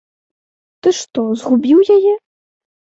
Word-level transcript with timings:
Ты 0.81 0.89
што, 1.01 1.21
згубіў 1.43 1.79
яе? 1.99 2.13